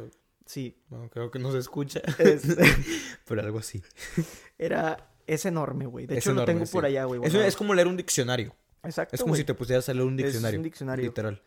Sí. 0.46 0.78
No, 0.90 1.10
creo 1.10 1.30
que 1.32 1.40
no 1.40 1.52
se 1.52 1.58
escucha. 1.60 2.02
Es- 2.20 2.44
Pero 3.26 3.42
algo 3.42 3.60
así. 3.60 3.82
era... 4.58 5.12
Es 5.28 5.46
enorme, 5.46 5.86
güey. 5.86 6.06
De 6.08 6.18
Es 6.18 6.26
hecho, 6.26 6.34
lo 6.34 6.46
tengo 6.46 6.64
por 6.66 6.86
allá, 6.86 7.04
güey. 7.04 7.20
Es, 7.22 7.34
es 7.34 7.56
como 7.58 7.74
leer 7.74 7.88
un 7.88 7.98
diccionario. 7.98 8.56
Exacto, 8.82 9.14
Es 9.14 9.22
como 9.22 9.36
si 9.36 9.44
te 9.44 9.54
pusieras 9.54 9.90
a 9.90 9.94
leer 9.94 10.06
un 10.06 10.18
Es 10.18 10.26
diccionario. 10.28 10.60
un 10.60 10.64
diccionario. 10.64 11.04
Literal. 11.04 11.42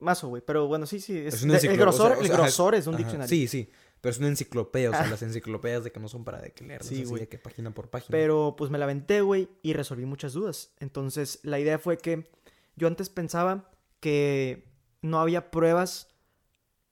Mazo, 0.00 0.28
güey. 0.28 0.42
Pero 0.44 0.66
bueno, 0.66 0.86
sí, 0.86 1.00
sí. 1.00 1.16
Es, 1.18 1.34
Es 1.34 1.42
un 1.44 1.50
el 1.52 1.76
grosor, 1.76 2.12
o 2.12 2.14
sea, 2.14 2.18
o 2.22 2.24
el 2.24 2.28
grosor 2.28 2.74
es 2.74 2.86
un 2.86 2.96
diccionario. 2.96 3.28
Sí, 3.28 3.48
sí. 3.48 3.70
Pero 4.00 4.10
es 4.12 4.18
una 4.18 4.28
enciclopedia. 4.28 4.90
O 4.90 4.92
sea, 4.92 5.02
Ah. 5.04 5.08
las 5.08 5.22
enciclopedias 5.22 5.82
de 5.84 5.92
que 5.92 5.98
no 6.00 6.08
son 6.08 6.24
para 6.24 6.40
de 6.40 6.52
que 6.52 6.64
leer. 6.64 6.82
Sí, 6.82 6.88
Sí, 6.88 6.94
güey. 7.02 7.08
güey. 7.10 7.20
De 7.22 7.28
que 7.28 7.38
página 7.38 7.72
por 7.72 7.88
página. 7.88 8.10
Pero 8.10 8.54
pues 8.56 8.70
me 8.70 8.78
la 8.78 8.84
aventé, 8.84 9.20
güey, 9.22 9.48
y 9.62 9.72
resolví 9.72 10.04
muchas 10.04 10.32
dudas. 10.34 10.74
Entonces, 10.78 11.40
la 11.42 11.58
idea 11.58 11.78
fue 11.78 11.96
que 11.98 12.30
yo 12.76 12.86
antes 12.86 13.08
pensaba 13.08 13.70
que 14.00 14.68
no 15.00 15.20
había 15.20 15.50
pruebas 15.50 16.08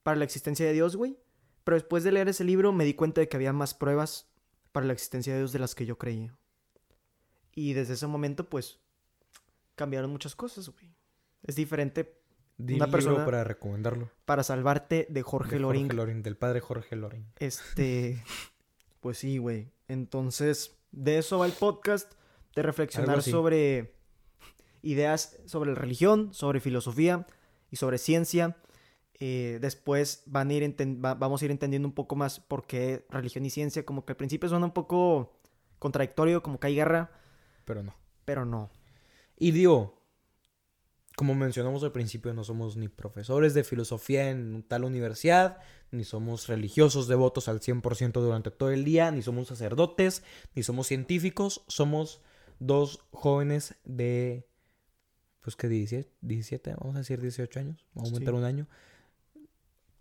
para 0.02 0.16
la 0.16 0.24
existencia 0.24 0.64
de 0.66 0.72
Dios, 0.72 0.96
güey. 0.96 1.18
Pero 1.64 1.76
después 1.76 2.02
de 2.04 2.12
leer 2.12 2.28
ese 2.28 2.44
libro 2.44 2.72
me 2.72 2.84
di 2.84 2.94
cuenta 2.94 3.20
de 3.20 3.28
que 3.28 3.36
había 3.36 3.52
más 3.52 3.74
pruebas 3.74 4.32
para 4.72 4.86
la 4.86 4.92
existencia 4.94 5.32
de 5.34 5.40
Dios 5.40 5.52
de 5.52 5.58
las 5.58 5.74
que 5.74 5.84
yo 5.86 5.98
creía. 5.98 6.34
Y 7.54 7.74
desde 7.74 7.94
ese 7.94 8.06
momento, 8.06 8.48
pues, 8.48 8.78
cambiaron 9.74 10.10
muchas 10.10 10.34
cosas, 10.34 10.68
güey. 10.70 10.94
Es 11.42 11.56
diferente 11.56 12.21
Di 12.64 12.74
una 12.74 12.86
libro 12.86 12.90
persona- 12.98 13.24
para 13.24 13.44
recomendarlo. 13.44 14.10
para 14.24 14.42
salvarte 14.42 15.06
de 15.10 15.22
Jorge 15.22 15.56
De 15.56 15.60
Loring. 15.60 15.84
Jorge 15.86 15.96
Loring, 15.96 16.22
del 16.22 16.36
padre 16.36 16.60
Jorge 16.60 16.96
Loring. 16.96 17.26
Este, 17.38 18.22
pues 19.00 19.18
sí, 19.18 19.38
güey. 19.38 19.70
Entonces, 19.88 20.76
de 20.92 21.18
eso 21.18 21.38
va 21.38 21.46
el 21.46 21.52
podcast, 21.52 22.12
de 22.54 22.62
reflexionar 22.62 23.22
sobre 23.22 23.94
ideas 24.82 25.38
sobre 25.46 25.74
religión, 25.74 26.32
sobre 26.34 26.60
filosofía 26.60 27.26
y 27.70 27.76
sobre 27.76 27.98
ciencia. 27.98 28.56
Eh, 29.20 29.58
después 29.60 30.22
van 30.26 30.50
a 30.50 30.52
ir 30.54 30.62
enten- 30.64 31.02
va- 31.04 31.14
vamos 31.14 31.40
a 31.40 31.44
ir 31.44 31.50
entendiendo 31.50 31.86
un 31.86 31.94
poco 31.94 32.16
más 32.16 32.40
por 32.40 32.66
qué 32.66 33.06
religión 33.08 33.46
y 33.46 33.50
ciencia, 33.50 33.84
como 33.84 34.04
que 34.04 34.12
al 34.12 34.16
principio 34.16 34.48
suena 34.48 34.66
un 34.66 34.72
poco 34.72 35.38
contradictorio, 35.78 36.42
como 36.42 36.58
que 36.58 36.66
hay 36.68 36.74
guerra, 36.74 37.10
Pero 37.64 37.82
no. 37.82 37.94
pero 38.24 38.44
no. 38.44 38.70
Y 39.38 39.52
digo, 39.52 40.01
como 41.22 41.36
mencionamos 41.36 41.84
al 41.84 41.92
principio, 41.92 42.34
no 42.34 42.42
somos 42.42 42.76
ni 42.76 42.88
profesores 42.88 43.54
de 43.54 43.62
filosofía 43.62 44.28
en 44.30 44.64
tal 44.64 44.82
universidad, 44.82 45.58
ni 45.92 46.02
somos 46.02 46.48
religiosos 46.48 47.06
devotos 47.06 47.46
al 47.46 47.60
100% 47.60 48.20
durante 48.20 48.50
todo 48.50 48.70
el 48.72 48.82
día, 48.84 49.08
ni 49.12 49.22
somos 49.22 49.46
sacerdotes, 49.46 50.24
ni 50.56 50.64
somos 50.64 50.88
científicos, 50.88 51.62
somos 51.68 52.22
dos 52.58 53.04
jóvenes 53.12 53.76
de, 53.84 54.48
pues 55.42 55.54
que 55.54 55.68
17, 55.68 56.10
17 56.22 56.74
vamos 56.80 56.96
a 56.96 56.98
decir 56.98 57.20
18 57.20 57.60
años, 57.60 57.86
vamos 57.94 58.08
a 58.08 58.10
Sí. 58.10 58.14
aumentar 58.16 58.34
un 58.34 58.42
año, 58.44 58.66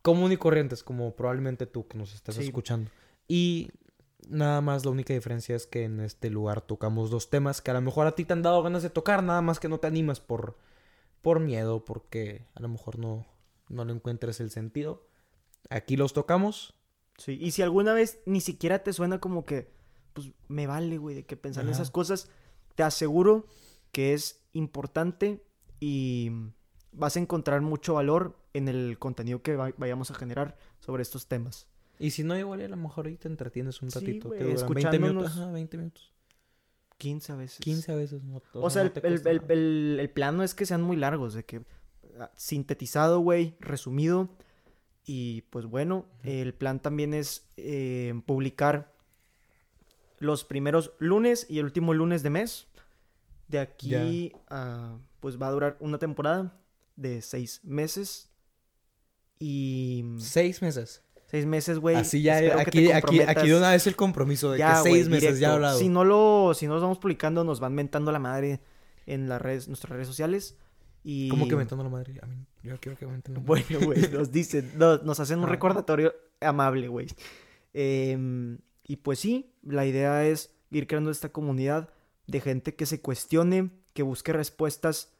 común 0.01 0.32
y 0.32 0.38
corrientes, 0.38 0.82
como 0.82 1.16
probablemente 1.16 1.68
tú 1.68 1.88
que 1.88 2.00
nos 2.00 2.16
estás 2.16 2.34
Sí. 2.34 2.46
escuchando. 2.46 2.90
Y 3.28 3.70
nada 4.28 4.60
más 4.62 4.86
la 4.86 4.90
única 4.90 5.13
diferencia 5.13 5.56
es 5.56 5.68
que 5.68 5.84
en 5.84 6.00
este 6.00 6.32
lugar 6.32 6.62
tocamos 6.62 7.12
dos 7.12 7.30
temas 7.30 7.62
que 7.62 7.70
a 7.70 7.75
lo 7.75 7.82
mejor 7.82 8.08
a 8.08 8.16
ti 8.16 8.25
te 8.25 8.34
han 8.34 8.42
dado 8.42 8.63
ganas 8.63 8.82
de 8.82 8.90
tocar, 8.90 9.22
nada 9.22 9.44
más 9.44 9.60
que 9.60 9.70
no 9.70 9.80
te 9.80 9.86
animas 9.86 10.20
por, 10.20 10.58
por 11.22 11.40
miedo, 11.40 11.84
porque 11.86 12.46
a 12.56 12.62
lo 12.62 12.68
mejor 12.70 12.98
no, 13.00 13.25
no 13.70 13.86
le 13.86 13.94
encuentres 13.94 14.40
el 14.40 14.50
sentido. 14.51 15.08
Aquí 15.70 15.96
los 15.98 16.13
tocamos. 16.13 16.74
Sí, 17.18 17.38
y 17.40 17.51
si 17.51 17.62
alguna 17.62 17.94
vez 17.94 18.20
ni 18.25 18.42
siquiera 18.42 18.84
te 18.84 18.94
suena 18.94 19.20
como 19.20 19.46
que, 19.46 19.72
pues 20.13 20.32
me 20.48 20.68
vale, 20.68 20.98
güey, 20.98 21.16
de 21.16 21.25
que 21.25 21.38
pensar 21.38 21.63
en 21.66 21.70
esas 21.72 21.92
cosas, 21.92 22.30
te 22.75 22.84
aseguro 22.84 23.46
que 23.92 24.13
es 24.13 24.42
importante 24.54 25.44
y 25.80 26.32
vas 26.92 27.16
a 27.16 27.20
encontrar 27.20 27.62
mucho 27.62 27.94
valor 27.94 28.38
en 28.54 28.68
el 28.68 28.98
contenido 29.00 29.42
que 29.42 29.56
va- 29.56 29.74
vayamos 29.78 30.10
a 30.12 30.16
generar 30.16 30.58
sobre 30.80 31.04
estos 31.04 31.28
temas. 31.28 31.68
Y 32.00 32.12
si 32.12 32.24
no, 32.24 32.38
igual 32.38 32.62
a 32.62 32.68
lo 32.68 32.78
mejor 32.78 33.06
ahí 33.08 33.16
te 33.18 33.28
entretienes 33.28 33.82
un 33.84 33.92
Sí, 33.92 34.00
ratito. 34.00 34.30
güey, 34.30 34.40
duran 34.42 34.56
20 34.74 35.00
minutos. 35.00 35.28
escuchándonos. 35.32 35.32
Ajá, 35.38 35.51
20 35.51 35.78
minutos. 35.78 36.12
15 37.01 37.34
veces. 37.34 37.60
15 37.60 37.96
veces. 37.96 38.24
No, 38.24 38.39
O, 38.53 38.70
sea, 38.70 38.84
no 38.84 38.91
el, 38.93 39.22
el, 39.27 39.41
el- 39.50 40.00
el- 40.00 40.10
plan 40.12 40.38
no 40.38 40.43
es 40.43 40.53
que 40.53 40.67
sean 40.67 40.84
muy 40.84 40.96
largos, 40.98 41.34
de 41.34 41.43
que 41.43 41.63
ah, 42.20 42.29
sintetizado, 42.36 43.20
güey, 43.22 43.55
resumido. 43.60 44.29
Y 45.03 45.41
pues 45.50 45.65
bueno, 45.65 46.05
el 46.24 46.53
plan 46.53 46.79
también 46.79 47.15
es 47.15 47.48
eh, 47.58 48.13
publicar 48.27 48.93
los 50.20 50.43
primeros 50.43 50.91
lunes 51.00 51.48
y 51.50 51.58
el 51.58 51.65
último 51.65 51.96
lunes 51.96 52.22
de 52.22 52.29
mes. 52.29 52.67
De 53.48 53.58
aquí 53.60 54.31
a, 54.50 54.96
pues 55.20 55.41
va 55.41 55.48
a 55.48 55.51
durar 55.51 55.77
una 55.79 55.98
temporada 55.98 56.55
de 56.96 57.22
seis 57.24 57.62
meses. 57.63 58.29
Y 59.39 60.05
Seis 60.20 60.62
meses. 60.62 61.01
Seis 61.32 61.46
meses, 61.46 61.80
güey. 61.80 61.96
Así 61.96 62.22
ya, 62.22 62.60
aquí, 62.60 62.92
aquí, 62.92 63.22
aquí 63.22 63.48
de 63.48 63.56
una 63.56 63.72
vez 63.72 63.88
el 63.88 63.96
compromiso 63.96 64.52
de 64.52 64.60
Ya, 64.60 64.76
que 64.84 64.90
seis 64.90 65.10
meses 65.10 65.40
ya 65.40 65.54
hablado. 65.54 65.80
Si 65.80 65.90
no 65.90 66.04
lo, 66.04 66.54
si 66.54 66.68
no 66.68 66.74
los 66.74 66.84
vamos 66.84 67.00
publicando, 67.00 67.44
nos 67.44 67.60
van 67.60 67.74
mentando 67.74 68.12
la 68.12 68.20
madre 68.20 68.60
en 69.06 69.28
las 69.30 69.42
redes, 69.42 69.68
nuestras 69.68 69.92
redes 69.92 70.08
sociales. 70.08 70.58
Y... 71.04 71.30
¿Cómo 71.30 71.48
que 71.48 71.56
mentando 71.56 71.84
la 71.84 71.90
madre? 71.90 72.20
A 72.22 72.28
mí, 72.28 72.46
yo 72.62 72.78
quiero 72.80 72.98
que 72.98 73.08
menten 73.08 73.34
la 73.34 73.40
madre. 73.40 73.66
Bueno, 73.70 73.86
güey, 73.88 74.02
nos 74.12 74.32
dicen, 74.32 74.72
no, 74.78 74.98
nos 74.98 75.20
hacen 75.20 75.40
un 75.40 75.46
Ah. 75.46 75.50
recordatorio 75.50 76.14
amable, 76.42 76.88
güey. 76.90 77.08
Em, 77.74 78.60
y 78.86 78.98
pues 78.98 79.20
sí, 79.20 79.56
la 79.64 79.86
idea 79.86 80.26
es 80.28 80.54
ir 80.70 80.86
creando 80.86 81.10
esta 81.10 81.30
comunidad 81.30 81.90
de 82.28 82.40
gente 82.42 82.76
que 82.76 82.86
se 82.86 83.02
cuestione, 83.02 83.72
que 83.94 84.04
busque 84.04 84.32
respuestas 84.34 85.14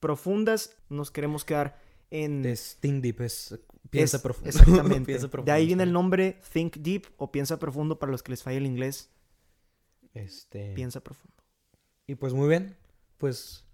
profundas. 0.00 0.76
Nos 0.88 1.10
queremos 1.10 1.44
quedar 1.44 1.78
en... 2.10 2.44
Es 2.44 2.78
Think 2.80 3.02
Deep, 3.02 3.20
es 3.20 3.58
piensa 3.90 4.16
es- 4.18 4.22
profundo. 4.22 4.48
Exactamente. 4.50 5.06
Piensa 5.06 5.28
de 5.28 5.52
ahí 5.52 5.66
viene 5.66 5.82
el 5.82 5.92
nombre 5.92 6.40
Think 6.52 6.76
Deep 6.78 7.06
o 7.16 7.30
Piensa 7.32 7.58
Profundo 7.58 7.98
para 7.98 8.12
los 8.12 8.22
que 8.22 8.32
les 8.32 8.42
falla 8.42 8.58
el 8.58 8.66
inglés. 8.66 9.10
Este... 10.14 10.72
Piensa 10.74 11.00
Profundo. 11.00 11.36
Y 12.06 12.16
pues 12.16 12.32
muy 12.34 12.48
bien, 12.48 12.76
pues 13.18 13.64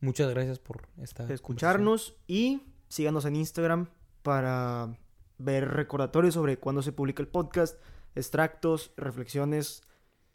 muchas 0.00 0.30
gracias 0.30 0.58
por 0.58 0.88
esta 0.96 1.26
de 1.26 1.34
escucharnos 1.34 2.16
y 2.26 2.62
síganos 2.88 3.24
en 3.26 3.36
Instagram 3.36 3.88
para 4.22 4.96
ver 5.36 5.68
recordatorios 5.68 6.34
sobre 6.34 6.58
cuándo 6.58 6.82
se 6.82 6.92
publica 6.92 7.22
el 7.22 7.28
podcast, 7.28 7.78
extractos, 8.14 8.92
reflexiones 8.96 9.82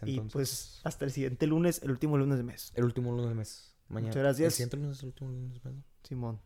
y 0.05 0.19
pues 0.19 0.79
hasta 0.83 1.05
el 1.05 1.11
siguiente 1.11 1.47
lunes, 1.47 1.81
el 1.83 1.91
último 1.91 2.17
lunes 2.17 2.37
de 2.37 2.43
mes. 2.43 2.71
el 2.75 2.83
último 2.83 3.11
lunes 3.11 3.27
del 3.27 3.35
mes. 3.35 3.75
Mañana. 3.89 4.09
Muchas 4.09 4.23
gracias. 4.23 4.45
El 4.47 4.51
siguiente 4.51 4.77
lunes 4.77 4.97
es 4.97 5.03
el 5.03 5.07
último 5.09 5.31
lunes 5.31 5.63
del 5.63 5.73
mes. 5.73 5.85
Simón. 6.03 6.39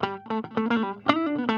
Thank 0.00 1.10
you. 1.10 1.53